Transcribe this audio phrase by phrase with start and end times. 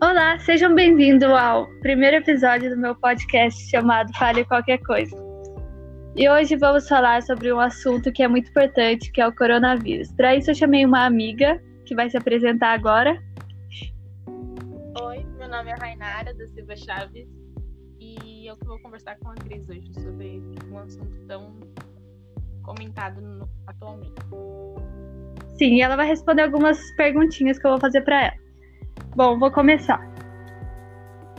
[0.00, 5.16] Olá, sejam bem-vindos ao primeiro episódio do meu podcast chamado Fale Qualquer Coisa.
[6.14, 10.12] E hoje vamos falar sobre um assunto que é muito importante, que é o coronavírus.
[10.12, 13.18] Para isso, eu chamei uma amiga que vai se apresentar agora.
[15.00, 17.26] Oi, meu nome é Rainara da Silva Chaves
[17.98, 21.56] e eu que vou conversar com a Cris hoje sobre um assunto tão
[22.62, 24.12] comentado no, atualmente.
[25.58, 28.34] Sim, e ela vai responder algumas perguntinhas que eu vou fazer para ela.
[29.16, 30.00] Bom, vou começar.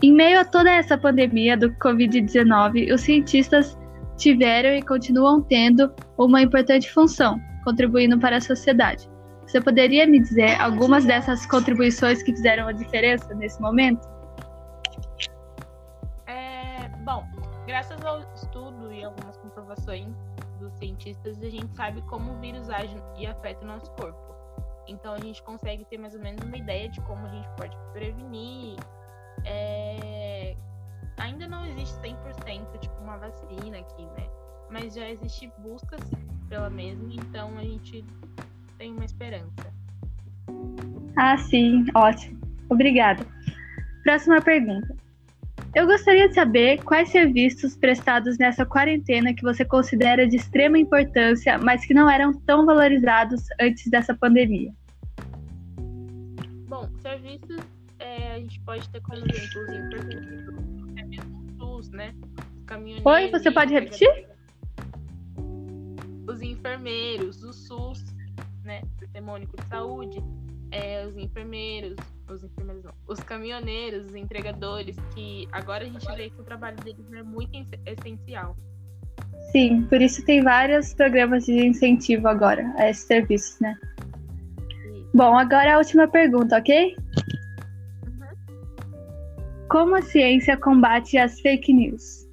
[0.01, 3.77] Em meio a toda essa pandemia do Covid-19, os cientistas
[4.17, 9.09] tiveram e continuam tendo uma importante função, contribuindo para a sociedade.
[9.47, 14.07] Você poderia me dizer algumas dessas contribuições que fizeram a diferença nesse momento?
[16.27, 17.25] É, bom,
[17.65, 20.13] graças ao estudo e algumas comprovações
[20.59, 24.35] dos cientistas, a gente sabe como o vírus age e afeta o nosso corpo.
[24.87, 27.77] Então a gente consegue ter mais ou menos uma ideia de como a gente pode
[27.93, 28.77] prevenir.
[29.45, 30.55] É...
[31.17, 34.27] Ainda não existe 100% tipo uma vacina aqui, né?
[34.69, 36.01] Mas já existe buscas
[36.47, 38.03] pela mesma, então a gente
[38.77, 39.73] tem uma esperança.
[41.15, 42.39] Ah, sim, ótimo.
[42.69, 43.25] Obrigada.
[44.03, 44.95] Próxima pergunta.
[45.75, 51.59] Eu gostaria de saber quais serviços prestados nessa quarentena que você considera de extrema importância,
[51.59, 54.73] mas que não eram tão valorizados antes dessa pandemia.
[56.67, 57.63] Bom, serviços
[57.99, 62.15] é, a gente pode ter como exemplo os enfermeiros, até mesmo SUS, né?
[63.03, 64.27] Oi, você pode repetir?
[66.27, 68.03] Os enfermeiros, o SUS,
[68.63, 68.81] né?
[68.95, 70.23] O Sistema Único de Saúde,
[70.71, 71.97] é, os enfermeiros,
[72.33, 76.77] os enfermeiros não, os caminhoneiros, os entregadores, que agora a gente vê que o trabalho
[76.77, 77.51] deles é muito
[77.85, 78.55] essencial.
[79.51, 83.75] Sim, por isso tem vários programas de incentivo agora a esses serviços, né?
[84.83, 85.09] Sim.
[85.13, 86.95] Bom, agora a última pergunta, ok?
[88.05, 89.67] Uhum.
[89.69, 92.27] Como a ciência combate as fake news?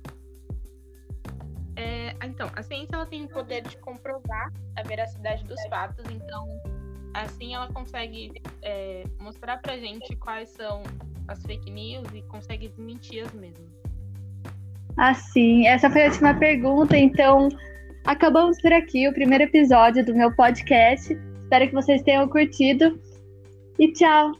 [1.76, 6.75] É, então, a ciência ela tem o poder de comprovar a veracidade dos fatos, então
[7.16, 10.82] Assim ela consegue é, mostrar pra gente quais são
[11.26, 13.70] as fake news e consegue desmentir as mesmas.
[14.98, 17.48] Assim, essa foi a última pergunta, então
[18.04, 21.18] acabamos por aqui o primeiro episódio do meu podcast.
[21.42, 23.00] Espero que vocês tenham curtido
[23.78, 24.32] e tchau!